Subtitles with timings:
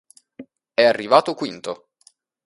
[0.73, 1.89] È arrivato quinto.